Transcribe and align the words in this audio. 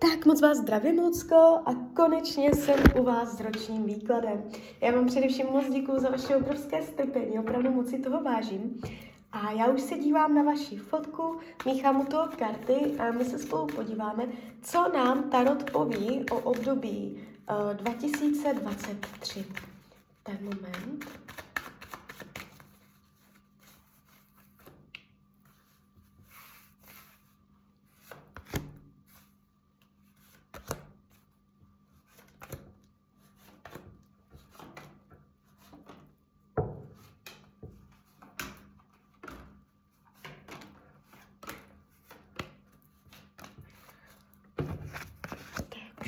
Tak 0.00 0.26
moc 0.26 0.40
vás 0.40 0.58
zdravím, 0.58 0.98
Lucko, 0.98 1.36
a 1.66 1.74
konečně 1.94 2.54
jsem 2.54 2.80
u 3.00 3.02
vás 3.02 3.36
s 3.36 3.40
ročním 3.40 3.84
výkladem. 3.84 4.42
Já 4.80 4.92
vám 4.92 5.06
především 5.06 5.46
moc 5.46 5.64
děkuji 5.70 6.00
za 6.00 6.10
vaše 6.10 6.36
obrovské 6.36 6.82
strpení, 6.82 7.38
opravdu 7.38 7.70
moc 7.70 7.90
si 7.90 7.98
toho 7.98 8.22
vážím. 8.22 8.80
A 9.32 9.50
já 9.52 9.66
už 9.66 9.80
se 9.80 9.98
dívám 9.98 10.34
na 10.34 10.42
vaši 10.42 10.76
fotku, 10.76 11.38
míchám 11.66 12.00
u 12.00 12.04
toho 12.04 12.28
karty 12.38 12.74
a 12.98 13.10
my 13.10 13.24
se 13.24 13.38
spolu 13.38 13.66
podíváme, 13.66 14.26
co 14.62 14.92
nám 14.94 15.30
Tarot 15.30 15.70
poví 15.70 16.26
o 16.30 16.36
období 16.36 17.22
uh, 17.50 17.74
2023. 17.74 19.44
Ten 20.22 20.38
moment. 20.44 21.04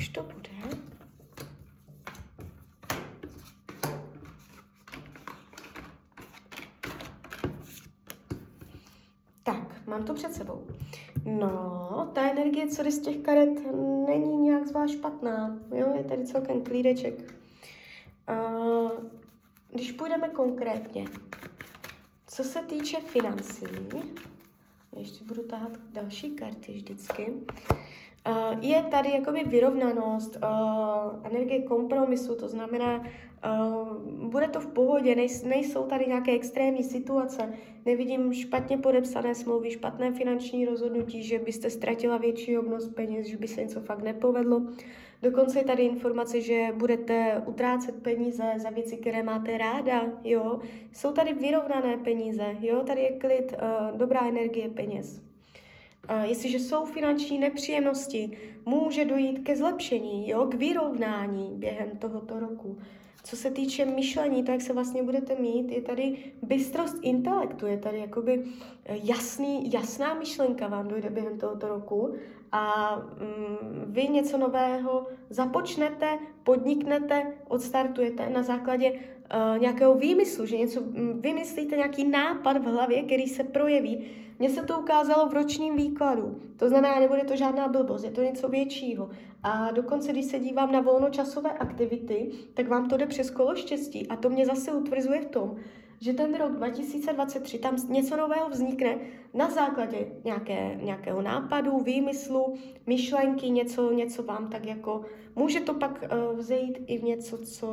to 0.13 0.23
bude. 0.23 0.49
Tak, 9.43 9.87
mám 9.87 10.03
to 10.03 10.13
před 10.13 10.33
sebou. 10.33 10.67
No, 11.25 12.11
ta 12.13 12.21
energie, 12.31 12.67
co 12.67 12.83
z 12.91 12.99
těch 12.99 13.17
karet, 13.17 13.73
není 14.07 14.37
nějak 14.37 14.67
zvlášť 14.67 14.93
špatná. 14.93 15.57
Jo, 15.75 15.93
je 15.97 16.03
tady 16.03 16.25
celkem 16.25 16.63
klídeček. 16.63 17.33
Když 19.69 19.91
půjdeme 19.91 20.29
konkrétně, 20.29 21.05
co 22.27 22.43
se 22.43 22.59
týče 22.59 22.97
financí, 23.01 23.65
ještě 24.99 25.23
budu 25.23 25.43
tahat 25.43 25.71
další 25.93 26.31
karty 26.31 26.71
vždycky. 26.71 27.33
Uh, 28.27 28.63
je 28.65 28.83
tady 28.83 29.11
jakoby 29.11 29.43
vyrovnanost, 29.43 30.37
uh, 30.43 31.27
energie 31.27 31.61
kompromisu, 31.61 32.35
to 32.35 32.47
znamená, 32.47 32.97
uh, 32.99 34.29
bude 34.29 34.47
to 34.47 34.59
v 34.59 34.67
pohodě, 34.67 35.15
nejs, 35.15 35.43
nejsou 35.43 35.83
tady 35.83 36.05
nějaké 36.07 36.31
extrémní 36.31 36.83
situace, 36.83 37.53
nevidím 37.85 38.33
špatně 38.33 38.77
podepsané 38.77 39.35
smlouvy, 39.35 39.71
špatné 39.71 40.11
finanční 40.11 40.65
rozhodnutí, 40.65 41.23
že 41.23 41.39
byste 41.39 41.69
ztratila 41.69 42.17
větší 42.17 42.57
obnos 42.57 42.89
peněz, 42.89 43.27
že 43.27 43.37
by 43.37 43.47
se 43.47 43.61
něco 43.61 43.81
fakt 43.81 44.03
nepovedlo. 44.03 44.61
Dokonce 45.21 45.59
je 45.59 45.63
tady 45.65 45.83
informace, 45.83 46.41
že 46.41 46.67
budete 46.75 47.43
utrácet 47.45 48.03
peníze 48.03 48.43
za 48.57 48.69
věci, 48.69 48.97
které 48.97 49.23
máte 49.23 49.57
ráda, 49.57 50.01
jo. 50.23 50.59
Jsou 50.93 51.11
tady 51.11 51.33
vyrovnané 51.33 51.97
peníze, 51.97 52.55
jo, 52.59 52.83
tady 52.83 53.01
je 53.01 53.11
klid, 53.11 53.53
uh, 53.53 53.97
dobrá 53.97 54.27
energie 54.27 54.69
peněz. 54.69 55.21
Uh, 56.09 56.23
jestliže 56.23 56.59
jsou 56.59 56.85
finanční 56.85 57.39
nepříjemnosti, 57.39 58.37
může 58.65 59.05
dojít 59.05 59.39
ke 59.39 59.55
zlepšení, 59.55 60.29
jo, 60.29 60.45
k 60.45 60.53
vyrovnání 60.53 61.51
během 61.55 61.97
tohoto 61.97 62.39
roku. 62.39 62.77
Co 63.23 63.35
se 63.35 63.51
týče 63.51 63.85
myšlení, 63.85 64.43
to, 64.43 64.51
jak 64.51 64.61
se 64.61 64.73
vlastně 64.73 65.03
budete 65.03 65.35
mít, 65.35 65.71
je 65.71 65.81
tady 65.81 66.17
bystrost 66.41 66.97
intelektu, 67.01 67.65
je 67.65 67.77
tady 67.77 67.99
jakoby 67.99 68.43
eh, 68.85 68.97
jasný, 69.03 69.71
jasná 69.73 70.13
myšlenka 70.13 70.67
vám 70.67 70.87
dojde 70.87 71.09
během 71.09 71.39
tohoto 71.39 71.67
roku 71.67 72.15
a 72.51 72.95
mm, 73.19 73.83
vy 73.85 74.07
něco 74.07 74.37
nového 74.37 75.07
započnete, 75.29 76.19
podniknete, 76.43 77.33
odstartujete 77.47 78.29
na 78.29 78.43
základě 78.43 78.91
uh, 78.91 79.61
nějakého 79.61 79.95
výmyslu, 79.95 80.45
že 80.45 80.57
něco 80.57 80.81
mm, 80.81 81.21
vymyslíte, 81.21 81.75
nějaký 81.75 82.07
nápad 82.07 82.57
v 82.57 82.63
hlavě, 82.63 83.03
který 83.03 83.27
se 83.27 83.43
projeví. 83.43 84.05
Mně 84.41 84.49
se 84.49 84.63
to 84.63 84.79
ukázalo 84.79 85.29
v 85.29 85.33
ročním 85.33 85.75
výkladu. 85.75 86.39
To 86.57 86.69
znamená, 86.69 86.99
nebude 86.99 87.23
to 87.23 87.35
žádná 87.35 87.67
blbost, 87.67 88.03
je 88.03 88.11
to 88.11 88.21
něco 88.21 88.49
většího. 88.49 89.09
A 89.43 89.71
dokonce, 89.71 90.11
když 90.11 90.25
se 90.25 90.39
dívám 90.39 90.71
na 90.71 90.81
volnočasové 90.81 91.51
aktivity, 91.51 92.31
tak 92.53 92.67
vám 92.67 92.89
to 92.89 92.97
jde 92.97 93.05
přes 93.05 93.31
kolo 93.31 93.55
štěstí. 93.55 94.07
A 94.07 94.15
to 94.15 94.29
mě 94.29 94.45
zase 94.45 94.71
utvrzuje 94.71 95.21
v 95.21 95.25
tom, 95.25 95.55
že 95.99 96.13
ten 96.13 96.35
rok 96.35 96.51
2023 96.51 97.59
tam 97.59 97.75
něco 97.89 98.17
nového 98.17 98.49
vznikne 98.49 98.97
na 99.33 99.49
základě 99.49 100.07
nějaké, 100.23 100.79
nějakého 100.81 101.21
nápadu, 101.21 101.79
výmyslu, 101.79 102.53
myšlenky, 102.87 103.49
něco, 103.49 103.91
něco 103.91 104.23
vám 104.23 104.49
tak 104.49 104.65
jako, 104.65 105.01
může 105.35 105.59
to 105.59 105.73
pak 105.73 106.03
uh, 106.03 106.39
vzejít 106.39 106.77
i 106.87 106.97
v 106.97 107.03
něco, 107.03 107.37
co 107.37 107.67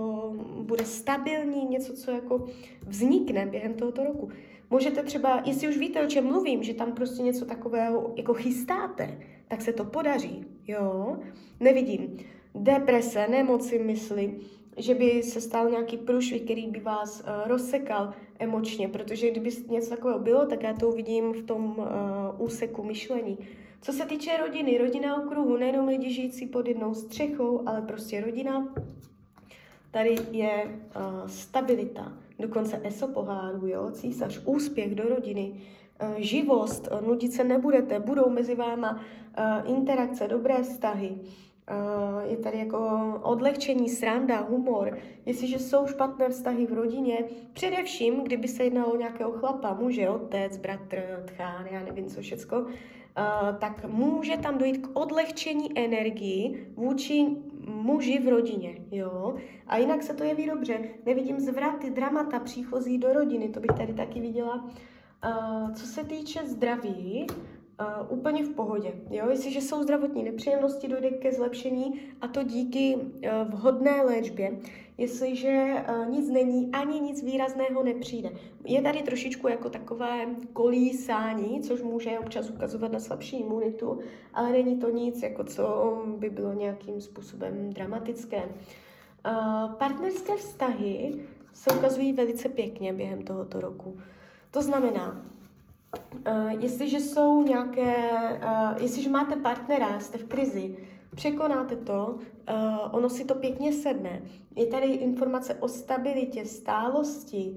bude 0.62 0.84
stabilní, 0.84 1.64
něco, 1.64 1.92
co 1.96 2.10
jako 2.10 2.46
vznikne 2.86 3.46
během 3.46 3.74
tohoto 3.74 4.04
roku. 4.04 4.28
Můžete 4.70 5.02
třeba, 5.02 5.42
jestli 5.44 5.68
už 5.68 5.78
víte, 5.78 6.04
o 6.04 6.06
čem 6.06 6.24
mluvím, 6.24 6.62
že 6.62 6.74
tam 6.74 6.92
prostě 6.92 7.22
něco 7.22 7.44
takového 7.44 8.14
jako 8.16 8.34
chystáte, 8.34 9.18
tak 9.48 9.62
se 9.62 9.72
to 9.72 9.84
podaří, 9.84 10.44
jo? 10.66 11.16
Nevidím. 11.60 12.16
Deprese, 12.54 13.28
nemoci 13.28 13.78
mysli, 13.78 14.36
že 14.76 14.94
by 14.94 15.22
se 15.22 15.40
stal 15.40 15.70
nějaký 15.70 15.96
průšvih, 15.96 16.42
který 16.42 16.66
by 16.66 16.80
vás 16.80 17.20
uh, 17.20 17.48
rozsekal 17.48 18.14
emočně, 18.38 18.88
protože 18.88 19.30
kdyby 19.30 19.50
něco 19.68 19.90
takového 19.90 20.18
bylo, 20.18 20.46
tak 20.46 20.62
já 20.62 20.72
to 20.72 20.88
uvidím 20.88 21.32
v 21.32 21.42
tom 21.42 21.78
uh, 21.78 21.86
úseku 22.38 22.82
myšlení. 22.82 23.38
Co 23.80 23.92
se 23.92 24.06
týče 24.06 24.36
rodiny, 24.36 24.78
rodina 24.78 25.24
okruhu, 25.24 25.56
nejenom 25.56 25.88
lidi 25.88 26.12
žijící 26.12 26.46
pod 26.46 26.68
jednou 26.68 26.94
střechou, 26.94 27.68
ale 27.68 27.82
prostě 27.82 28.20
rodina, 28.20 28.74
tady 29.90 30.16
je 30.30 30.64
uh, 30.64 31.26
stabilita, 31.26 32.12
dokonce 32.38 32.80
ESO 32.84 33.08
poháru, 33.08 33.66
jo, 33.66 33.90
císař, 33.90 34.40
úspěch 34.44 34.94
do 34.94 35.08
rodiny, 35.08 35.52
uh, 36.02 36.14
živost, 36.16 36.88
uh, 36.92 37.08
nudit 37.08 37.32
se 37.32 37.44
nebudete, 37.44 38.00
budou 38.00 38.30
mezi 38.30 38.54
váma 38.54 38.92
uh, 38.92 39.76
interakce, 39.76 40.28
dobré 40.28 40.62
vztahy, 40.62 41.18
Uh, 41.70 42.30
je 42.30 42.36
tady 42.36 42.58
jako 42.58 42.78
odlehčení, 43.22 43.88
sranda, 43.88 44.40
humor. 44.40 44.98
Jestliže 45.26 45.58
jsou 45.58 45.86
špatné 45.86 46.28
vztahy 46.28 46.66
v 46.66 46.72
rodině, 46.72 47.24
především, 47.52 48.24
kdyby 48.24 48.48
se 48.48 48.64
jednalo 48.64 48.92
o 48.92 48.96
nějakého 48.96 49.32
chlapa, 49.32 49.74
muže, 49.74 50.08
otec, 50.08 50.56
bratr, 50.56 51.24
tchán, 51.26 51.66
já 51.70 51.82
nevím 51.82 52.06
co 52.06 52.20
všecko, 52.20 52.60
uh, 52.60 52.68
tak 53.58 53.84
může 53.88 54.36
tam 54.36 54.58
dojít 54.58 54.78
k 54.78 54.90
odlehčení 54.92 55.78
energii 55.78 56.72
vůči 56.76 57.26
muži 57.68 58.18
v 58.18 58.28
rodině, 58.28 58.76
jo. 58.90 59.34
A 59.66 59.76
jinak 59.76 60.02
se 60.02 60.14
to 60.14 60.24
jeví 60.24 60.46
dobře. 60.46 60.80
Nevidím 61.06 61.40
zvraty, 61.40 61.90
dramata, 61.90 62.40
příchozí 62.40 62.98
do 62.98 63.12
rodiny, 63.12 63.48
to 63.48 63.60
bych 63.60 63.76
tady 63.76 63.94
taky 63.94 64.20
viděla. 64.20 64.64
Uh, 65.24 65.72
co 65.72 65.86
se 65.86 66.04
týče 66.04 66.46
zdraví, 66.46 67.26
Uh, 67.80 68.18
úplně 68.18 68.44
v 68.44 68.48
pohodě. 68.48 68.92
Jo? 69.10 69.30
Jestliže 69.30 69.60
jsou 69.60 69.82
zdravotní 69.82 70.22
nepříjemnosti, 70.22 70.88
dojde 70.88 71.10
ke 71.10 71.32
zlepšení 71.32 72.00
a 72.20 72.28
to 72.28 72.42
díky 72.42 72.96
uh, 72.96 73.02
vhodné 73.50 74.02
léčbě. 74.02 74.58
Jestliže 74.98 75.74
uh, 75.88 76.10
nic 76.10 76.30
není, 76.30 76.70
ani 76.72 77.00
nic 77.00 77.22
výrazného 77.22 77.82
nepřijde. 77.82 78.30
Je 78.64 78.82
tady 78.82 79.02
trošičku 79.02 79.48
jako 79.48 79.70
takové 79.70 80.26
kolísání, 80.52 81.60
což 81.60 81.82
může 81.82 82.18
občas 82.18 82.50
ukazovat 82.50 82.92
na 82.92 83.00
slabší 83.00 83.40
imunitu, 83.40 83.98
ale 84.34 84.52
není 84.52 84.76
to 84.76 84.90
nic, 84.90 85.22
jako 85.22 85.44
co 85.44 85.96
by 86.16 86.30
bylo 86.30 86.52
nějakým 86.52 87.00
způsobem 87.00 87.72
dramatické. 87.72 88.42
Uh, 88.44 89.72
partnerské 89.72 90.36
vztahy 90.36 91.14
se 91.52 91.70
ukazují 91.74 92.12
velice 92.12 92.48
pěkně 92.48 92.92
během 92.92 93.22
tohoto 93.22 93.60
roku. 93.60 93.96
To 94.50 94.62
znamená, 94.62 95.24
Uh, 95.94 96.62
jestliže 96.62 97.00
jsou 97.00 97.42
nějaké, 97.42 97.94
uh, 98.44 98.82
jestliže 98.82 99.10
máte 99.10 99.36
partnera, 99.36 100.00
jste 100.00 100.18
v 100.18 100.24
krizi, 100.24 100.76
překonáte 101.14 101.76
to, 101.76 102.14
uh, 102.16 102.94
ono 102.94 103.10
si 103.10 103.24
to 103.24 103.34
pěkně 103.34 103.72
sedne. 103.72 104.22
Je 104.56 104.66
tady 104.66 104.86
informace 104.86 105.54
o 105.54 105.68
stabilitě, 105.68 106.44
stálosti, 106.44 107.56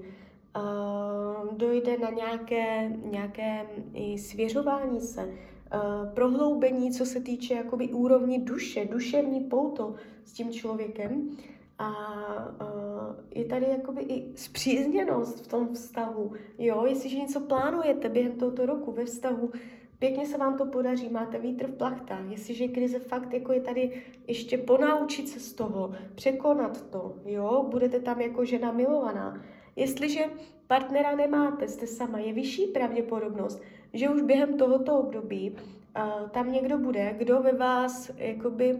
uh, 0.56 1.56
dojde 1.56 1.98
na 1.98 2.10
nějaké, 2.10 2.88
nějaké 3.10 3.66
i 3.94 4.18
svěřování 4.18 5.00
se, 5.00 5.24
uh, 5.24 6.14
prohloubení, 6.14 6.92
co 6.92 7.06
se 7.06 7.20
týče 7.20 7.54
jakoby 7.54 7.88
úrovni 7.88 8.38
duše, 8.38 8.84
duševní 8.84 9.40
pouto 9.40 9.94
s 10.24 10.32
tím 10.32 10.52
člověkem. 10.52 11.30
A 11.82 11.88
uh, 12.60 13.16
je 13.34 13.44
tady 13.44 13.66
jakoby 13.68 14.02
i 14.02 14.36
zpřízněnost 14.36 15.44
v 15.44 15.48
tom 15.48 15.74
vztahu. 15.74 16.32
Jo, 16.58 16.84
jestliže 16.86 17.18
něco 17.18 17.40
plánujete 17.40 18.08
během 18.08 18.32
tohoto 18.32 18.66
roku 18.66 18.92
ve 18.92 19.04
vztahu, 19.04 19.50
pěkně 19.98 20.26
se 20.26 20.38
vám 20.38 20.58
to 20.58 20.66
podaří, 20.66 21.08
máte 21.08 21.38
vítr 21.38 21.66
v 21.66 21.76
plachtách. 21.76 22.30
Jestliže 22.30 22.68
krize 22.68 22.98
fakt 22.98 23.32
jako 23.32 23.52
je 23.52 23.60
tady 23.60 24.02
ještě 24.26 24.58
ponaučit 24.58 25.28
se 25.28 25.40
z 25.40 25.52
toho, 25.52 25.92
překonat 26.14 26.82
to, 26.90 27.14
jo, 27.24 27.66
budete 27.70 28.00
tam 28.00 28.20
jako 28.20 28.44
žena 28.44 28.72
milovaná. 28.72 29.42
Jestliže 29.76 30.24
partnera 30.66 31.16
nemáte, 31.16 31.68
jste 31.68 31.86
sama, 31.86 32.18
je 32.18 32.32
vyšší 32.32 32.66
pravděpodobnost, 32.66 33.62
že 33.92 34.08
už 34.08 34.22
během 34.22 34.56
tohoto 34.56 34.98
období 34.98 35.50
uh, 35.50 36.28
tam 36.30 36.52
někdo 36.52 36.78
bude, 36.78 37.14
kdo 37.18 37.42
ve 37.42 37.52
vás 37.52 38.10
jakoby 38.16 38.78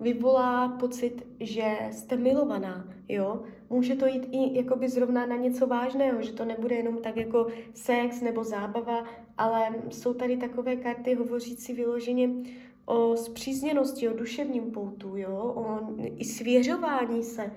vyvolá 0.00 0.68
pocit, 0.68 1.26
že 1.40 1.78
jste 1.90 2.16
milovaná, 2.16 2.88
jo. 3.08 3.42
Může 3.70 3.94
to 3.94 4.06
jít 4.06 4.28
i 4.32 4.58
jakoby 4.58 4.88
zrovna 4.88 5.26
na 5.26 5.36
něco 5.36 5.66
vážného, 5.66 6.22
že 6.22 6.32
to 6.32 6.44
nebude 6.44 6.76
jenom 6.76 6.96
tak 6.96 7.16
jako 7.16 7.46
sex 7.74 8.20
nebo 8.20 8.44
zábava, 8.44 9.04
ale 9.38 9.68
jsou 9.90 10.14
tady 10.14 10.36
takové 10.36 10.76
karty 10.76 11.14
hovořící 11.14 11.72
vyloženě 11.72 12.30
o 12.86 13.16
zpřízněnosti, 13.16 14.08
o 14.08 14.16
duševním 14.16 14.70
poutu, 14.70 15.16
jo, 15.16 15.52
o 15.56 15.80
i 16.16 16.24
svěřování 16.24 17.22
se 17.22 17.50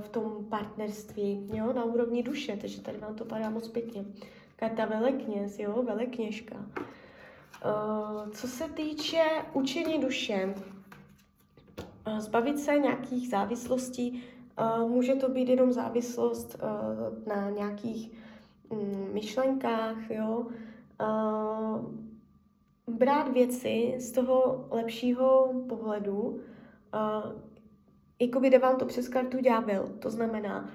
v 0.00 0.08
tom 0.08 0.46
partnerství, 0.50 1.50
jo, 1.52 1.72
na 1.72 1.84
úrovni 1.84 2.22
duše, 2.22 2.56
takže 2.60 2.82
tady 2.82 2.98
vám 2.98 3.14
to 3.14 3.24
padá 3.24 3.50
moc 3.50 3.68
pěkně. 3.68 4.04
Karta 4.56 4.86
velekněz, 4.86 5.58
jo, 5.58 5.82
velekněžka. 5.82 6.56
Uh, 6.56 8.30
co 8.30 8.48
se 8.48 8.64
týče 8.64 9.22
učení 9.52 10.00
duše, 10.00 10.54
uh, 12.06 12.18
zbavit 12.18 12.58
se 12.58 12.78
nějakých 12.78 13.28
závislostí, 13.28 14.22
může 14.88 15.14
to 15.14 15.28
být 15.28 15.48
jenom 15.48 15.72
závislost 15.72 16.56
na 17.26 17.50
nějakých 17.50 18.12
um, 18.68 19.08
myšlenkách, 19.12 20.10
jo, 20.10 20.46
brát 22.86 23.32
věci 23.32 23.94
z 23.98 24.12
toho 24.12 24.68
lepšího 24.70 25.52
pohledu, 25.68 26.40
uh, 28.20 28.26
jako 28.26 28.40
by 28.40 28.50
jde 28.50 28.58
vám 28.58 28.76
to 28.76 28.86
přes 28.86 29.08
kartu 29.08 29.40
ďábel. 29.40 29.88
To 29.98 30.10
znamená 30.10 30.70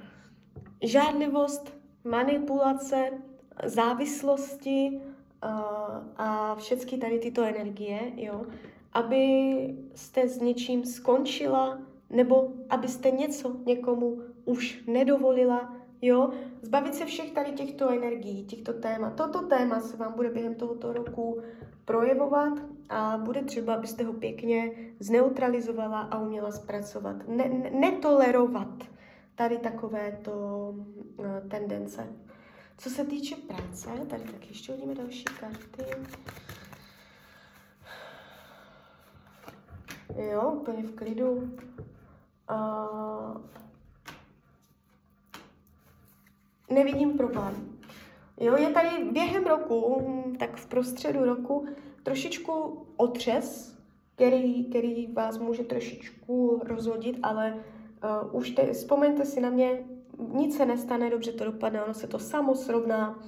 žádlivost, 0.83 1.81
manipulace, 2.03 3.11
závislosti 3.65 4.89
uh, 4.91 5.01
a 6.15 6.55
všechny 6.55 6.97
tady 6.97 7.19
tyto 7.19 7.43
energie, 7.43 7.99
jo, 8.15 8.45
aby 8.93 9.17
jste 9.95 10.27
s 10.27 10.41
něčím 10.41 10.85
skončila, 10.85 11.79
nebo 12.09 12.53
abyste 12.69 13.11
něco 13.11 13.55
někomu 13.65 14.21
už 14.45 14.83
nedovolila, 14.87 15.75
jo, 16.01 16.29
zbavit 16.61 16.95
se 16.95 17.05
všech 17.05 17.31
tady 17.31 17.51
těchto 17.51 17.89
energií, 17.89 18.45
těchto 18.45 18.73
témat. 18.73 19.15
Toto 19.15 19.41
téma 19.41 19.79
se 19.79 19.97
vám 19.97 20.13
bude 20.15 20.29
během 20.29 20.55
tohoto 20.55 20.93
roku 20.93 21.41
projevovat 21.85 22.53
a 22.91 23.17
bude 23.17 23.43
třeba, 23.43 23.73
abyste 23.73 24.03
ho 24.03 24.13
pěkně 24.13 24.71
zneutralizovala 24.99 25.99
a 26.01 26.19
uměla 26.19 26.51
zpracovat. 26.51 27.27
Ne, 27.27 27.49
ne, 27.49 27.69
netolerovat 27.69 28.83
tady 29.35 29.57
takovéto 29.57 30.31
uh, 31.17 31.25
tendence. 31.49 32.07
Co 32.77 32.89
se 32.89 33.05
týče 33.05 33.35
práce, 33.35 33.89
tady 34.09 34.23
tak 34.23 34.47
ještě 34.47 34.71
hodíme 34.71 34.95
další 34.95 35.23
karty. 35.23 35.85
Jo, 40.31 40.51
úplně 40.51 40.83
v 40.83 40.95
klidu. 40.95 41.31
Uh, 42.51 43.41
nevidím 46.69 47.17
problém. 47.17 47.77
Jo, 48.37 48.57
je 48.57 48.69
tady 48.69 48.89
během 49.11 49.43
roku, 49.43 50.01
tak 50.39 50.55
v 50.55 50.65
prostředu 50.65 51.25
roku, 51.25 51.67
trošičku 52.03 52.85
otřes, 52.97 53.77
který, 54.15 54.65
který 54.65 55.07
vás 55.13 55.37
může 55.37 55.63
trošičku 55.63 56.61
rozhodit, 56.63 57.19
ale 57.23 57.55
uh, 57.55 58.35
už 58.35 58.49
te, 58.49 58.73
vzpomeňte 58.73 59.25
si 59.25 59.41
na 59.41 59.49
mě, 59.49 59.83
nic 60.33 60.57
se 60.57 60.65
nestane, 60.65 61.09
dobře 61.09 61.31
to 61.31 61.45
dopadne, 61.45 61.83
ono 61.83 61.93
se 61.93 62.07
to 62.07 62.19
samo 62.19 62.55
srovná 62.55 63.19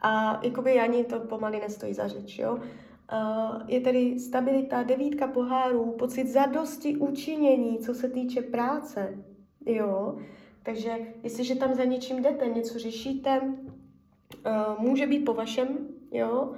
a 0.00 0.40
jakoby 0.44 0.80
ani 0.80 1.04
to 1.04 1.20
pomaly 1.20 1.60
nestojí 1.60 1.94
za 1.94 2.08
řeč, 2.08 2.38
jo. 2.38 2.54
Uh, 2.54 3.62
je 3.66 3.80
tady 3.80 4.18
stabilita, 4.18 4.82
devítka 4.82 5.26
pohárů, 5.26 5.94
pocit 5.98 6.28
zadosti 6.28 6.96
učinění, 6.96 7.78
co 7.78 7.94
se 7.94 8.08
týče 8.08 8.42
práce, 8.42 9.24
jo. 9.66 10.18
Takže 10.62 10.92
jestliže 11.22 11.54
tam 11.54 11.74
za 11.74 11.84
něčím 11.84 12.22
jdete, 12.22 12.46
něco 12.46 12.78
řešíte, 12.78 13.40
uh, 13.40 14.84
může 14.84 15.06
být 15.06 15.24
po 15.24 15.34
vašem, 15.34 15.68
jo, 16.12 16.52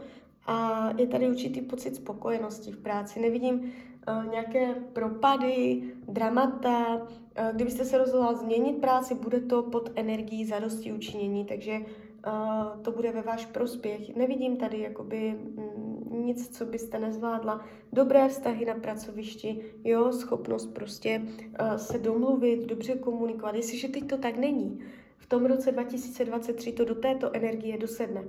a 0.47 0.89
je 0.97 1.07
tady 1.07 1.29
určitý 1.29 1.61
pocit 1.61 1.97
spokojenosti 1.97 2.73
v 2.73 2.77
práci. 2.77 3.21
Nevidím 3.21 3.55
uh, 3.55 4.31
nějaké 4.31 4.75
propady, 4.93 5.83
dramata. 6.09 6.97
Uh, 6.97 7.07
kdybyste 7.53 7.85
se 7.85 7.99
rozhodla 7.99 8.35
změnit 8.35 8.81
práci, 8.81 9.15
bude 9.15 9.41
to 9.41 9.63
pod 9.63 9.91
energií 9.95 10.45
zadosti 10.45 10.93
učinění, 10.93 11.45
takže 11.45 11.73
uh, 11.79 12.83
to 12.83 12.93
bude 12.93 13.13
ve 13.13 13.23
váš 13.23 13.47
prospěch. 13.47 14.17
Nevidím 14.17 14.57
tady 14.57 14.81
jakoby 14.81 15.31
mm, 15.31 16.25
nic, 16.27 16.57
co 16.59 16.65
byste 16.65 16.99
nezvládla. 16.99 17.65
Dobré 17.93 18.29
vztahy 18.29 18.65
na 18.65 18.75
pracovišti, 18.75 19.65
jo, 19.85 20.13
schopnost 20.13 20.67
prostě 20.67 21.23
uh, 21.25 21.77
se 21.77 21.99
domluvit, 21.99 22.67
dobře 22.67 22.95
komunikovat. 22.95 23.55
Jestliže 23.55 23.89
teď 23.89 24.09
to 24.09 24.19
tak 24.19 24.37
není, 24.37 24.81
v 25.19 25.27
tom 25.27 25.47
roce 25.47 25.73
2023 25.73 26.73
to 26.73 26.85
do 26.85 26.95
této 26.95 27.37
energie 27.37 27.79
dosedne. 27.79 28.25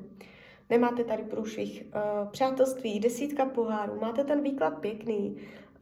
Nemáte 0.74 1.04
tady 1.04 1.24
průšvih 1.24 1.86
uh, 1.96 2.30
přátelství, 2.30 3.00
desítka 3.00 3.46
pohárů, 3.46 3.94
máte 4.02 4.24
ten 4.24 4.42
výklad 4.42 4.80
pěkný, 4.80 5.38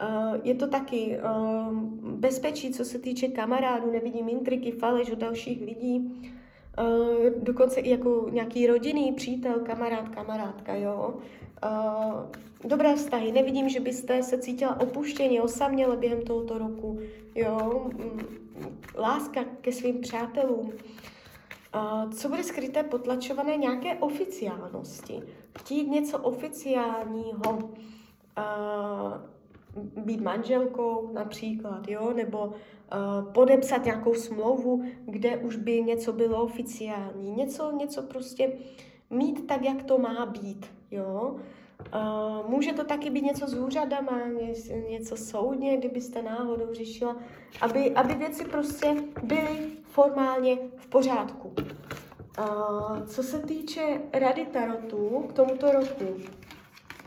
Uh, 0.10 0.40
je 0.44 0.56
to 0.56 0.68
taky 0.68 1.20
uh, 1.20 1.74
bezpečí, 2.04 2.72
co 2.72 2.86
se 2.86 3.00
týče 3.00 3.28
kamarádů, 3.28 3.92
nevidím 3.92 4.30
intriky, 4.30 4.72
faleš 4.72 5.12
od 5.12 5.20
dalších 5.20 5.62
lidí, 5.62 5.98
uh, 6.80 7.44
dokonce 7.44 7.80
i 7.80 7.90
jako 7.90 8.28
nějaký 8.32 8.68
rodinný 8.68 9.12
přítel, 9.12 9.60
kamarád, 9.60 10.10
kamarádka, 10.10 10.76
jo. 10.76 11.14
Dobré 12.64 12.96
vztahy, 12.96 13.32
nevidím, 13.32 13.70
že 13.70 13.80
byste 13.80 14.24
se 14.24 14.38
cítila 14.38 14.80
opuštěně, 14.80 15.42
osaměle 15.42 15.98
během 15.98 16.22
tohoto 16.22 16.58
roku, 16.58 17.00
jo. 17.36 17.86
Mm, 17.94 18.22
láska 18.98 19.44
ke 19.62 19.72
svým 19.72 20.02
přátelům. 20.02 20.74
Co 22.14 22.30
bude 22.30 22.44
skryté, 22.44 22.84
potlačované 22.84 23.58
nějaké 23.58 23.96
oficiálnosti. 23.96 25.22
Chtít 25.60 25.88
něco 25.88 26.20
oficiálního, 26.20 27.60
být 29.96 30.22
manželkou 30.22 31.10
například, 31.14 31.88
jo, 31.88 32.14
nebo 32.14 32.54
podepsat 33.34 33.86
nějakou 33.86 34.14
smlouvu, 34.14 34.84
kde 35.06 35.38
už 35.38 35.56
by 35.56 35.84
něco 35.84 36.14
bylo 36.14 36.44
oficiální. 36.44 37.32
Něco, 37.32 37.72
něco 37.72 38.02
prostě 38.04 38.54
mít 39.10 39.48
tak, 39.48 39.62
jak 39.66 39.84
to 39.84 39.98
má 39.98 40.26
být, 40.26 40.66
jo. 40.92 41.36
Uh, 41.96 42.50
může 42.50 42.74
to 42.74 42.84
taky 42.84 43.10
být 43.10 43.22
něco 43.22 43.48
s 43.48 43.54
úřadama, 43.54 44.20
něco 44.90 45.18
soudně, 45.18 45.78
kdybyste 45.78 46.22
náhodou 46.22 46.74
řešila, 46.74 47.16
aby, 47.62 47.92
aby 47.92 48.14
věci 48.14 48.46
prostě 48.46 48.96
byly 49.24 49.72
formálně 49.84 50.58
v 50.78 50.88
pořádku. 50.88 51.54
Uh, 52.40 53.06
co 53.06 53.24
se 53.24 53.40
týče 53.40 54.02
rady 54.14 54.46
tarotu 54.46 55.26
k 55.30 55.34
tomuto 55.34 55.72
roku, 55.72 56.18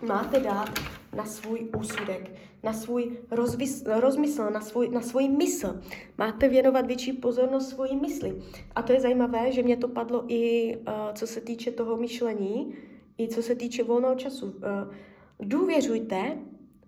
máte 0.07 0.40
dát 0.40 0.71
na 1.16 1.25
svůj 1.25 1.69
úsudek, 1.78 2.31
na 2.62 2.73
svůj 2.73 3.19
rozvys, 3.31 3.85
rozmysl, 3.87 4.50
na 4.50 4.61
svůj, 4.61 4.88
na 4.88 5.00
svůj 5.00 5.28
mysl. 5.28 5.81
Máte 6.19 6.49
věnovat 6.49 6.87
větší 6.87 7.12
pozornost 7.12 7.69
svojí 7.69 7.97
mysli. 7.97 8.43
A 8.75 8.83
to 8.83 8.93
je 8.93 9.00
zajímavé, 9.00 9.52
že 9.52 9.62
mě 9.62 9.76
to 9.76 9.88
padlo 9.88 10.25
i 10.28 10.76
uh, 10.76 10.83
co 11.14 11.26
se 11.26 11.40
týče 11.40 11.71
toho 11.71 11.97
myšlení, 11.97 12.75
i 13.18 13.28
co 13.28 13.42
se 13.42 13.54
týče 13.54 13.85
volného 13.85 14.14
času. 14.14 14.47
Uh, 14.47 14.94
důvěřujte 15.40 16.38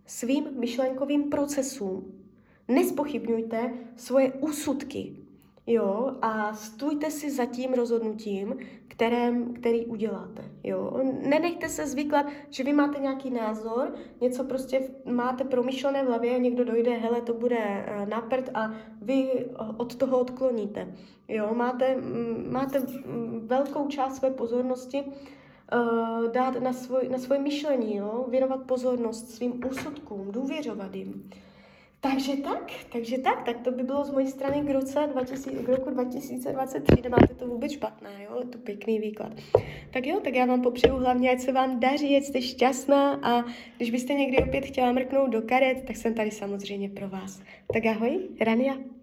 svým 0.06 0.45
myšlenkovým 0.59 1.30
procesům. 1.30 2.12
Nespochybňujte 2.68 3.75
svoje 3.97 4.33
úsudky. 4.33 5.16
Jo, 5.66 6.16
a 6.23 6.54
stůjte 6.54 7.11
si 7.11 7.30
za 7.30 7.45
tím 7.45 7.73
rozhodnutím, 7.73 8.54
kterém, 8.88 9.54
který 9.54 9.87
uděláte. 9.87 10.45
Jo. 10.64 11.00
Nenechte 11.23 11.68
se 11.68 11.87
zvyklat, 11.87 12.26
že 12.50 12.64
vy 12.64 12.73
máte 12.73 13.00
nějaký 13.00 13.30
názor, 13.30 13.95
něco 14.21 14.45
prostě 14.45 14.88
máte 15.04 15.45
promyšlené 15.45 16.04
v 16.04 16.06
hlavě 16.06 16.35
a 16.35 16.38
někdo 16.38 16.64
dojde, 16.64 16.90
hele, 16.90 17.21
to 17.21 17.35
bude 17.35 17.56
uh, 17.56 18.09
naprt 18.09 18.50
a 18.54 18.75
vy 19.02 19.47
od 19.76 19.95
toho 19.95 20.18
odkloníte. 20.21 20.95
Jo. 21.28 21.54
Máte, 21.54 21.97
máte 22.50 22.83
velkou 23.38 23.88
část 23.88 24.16
své 24.16 24.30
pozornosti 24.30 25.04
uh, 25.75 26.32
dát 26.32 26.61
na, 26.61 26.73
svoj, 26.73 27.08
na 27.08 27.18
svoje 27.18 27.40
myšlení, 27.40 27.96
jo. 27.96 28.26
věnovat 28.30 28.62
pozornost 28.62 29.30
svým 29.30 29.61
úsudkům, 29.70 30.32
důvěřovat 30.32 30.94
jim. 30.94 31.30
Takže 32.00 32.37
tak, 32.37 32.73
takže 32.92 33.18
tak, 33.18 33.44
tak 33.44 33.61
to 33.61 33.70
by 33.70 33.82
bylo 33.82 34.04
z 34.04 34.11
mojí 34.11 34.28
strany 34.28 34.62
k, 34.62 34.70
roce 34.70 35.08
2000, 35.12 35.50
k 35.50 35.68
roku 35.68 35.90
2023, 35.90 37.02
nemáte 37.02 37.35
to 37.35 37.46
vůbec 37.46 37.73
špatné, 37.73 38.11
jo, 38.25 38.38
je 38.40 38.46
to 38.46 38.58
pěkný 38.58 38.99
výklad. 38.99 39.32
Tak 39.92 40.06
jo, 40.06 40.20
tak 40.25 40.35
já 40.35 40.46
vám 40.46 40.62
popřeju 40.62 40.96
hlavně, 40.96 41.30
ať 41.30 41.40
se 41.40 41.52
vám 41.52 41.80
daří, 41.80 42.16
ať 42.16 42.23
jste 42.23 42.42
šťastná 42.42 43.20
a 43.23 43.44
když 43.76 43.90
byste 43.90 44.14
někdy 44.14 44.38
opět 44.38 44.64
chtěla 44.64 44.92
mrknout 44.92 45.30
do 45.30 45.42
karet, 45.42 45.85
tak 45.87 45.96
jsem 45.96 46.14
tady 46.14 46.30
samozřejmě 46.30 46.88
pro 46.88 47.08
vás. 47.08 47.40
Tak 47.73 47.87
ahoj, 47.87 48.20
Rania. 48.40 48.96